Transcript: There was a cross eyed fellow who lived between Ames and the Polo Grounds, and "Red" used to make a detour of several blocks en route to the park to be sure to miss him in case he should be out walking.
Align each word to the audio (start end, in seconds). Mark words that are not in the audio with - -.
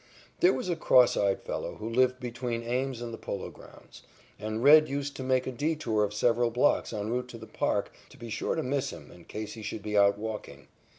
There 0.39 0.51
was 0.51 0.67
a 0.67 0.75
cross 0.75 1.15
eyed 1.15 1.43
fellow 1.43 1.75
who 1.75 1.87
lived 1.87 2.19
between 2.19 2.63
Ames 2.63 3.01
and 3.03 3.13
the 3.13 3.19
Polo 3.19 3.51
Grounds, 3.51 4.01
and 4.39 4.63
"Red" 4.63 4.89
used 4.89 5.15
to 5.17 5.21
make 5.23 5.45
a 5.45 5.51
detour 5.51 6.03
of 6.03 6.11
several 6.15 6.49
blocks 6.49 6.91
en 6.91 7.11
route 7.11 7.27
to 7.27 7.37
the 7.37 7.45
park 7.45 7.93
to 8.09 8.17
be 8.17 8.31
sure 8.31 8.55
to 8.55 8.63
miss 8.63 8.89
him 8.89 9.11
in 9.11 9.25
case 9.25 9.53
he 9.53 9.61
should 9.61 9.83
be 9.83 9.95
out 9.95 10.17
walking. 10.17 10.69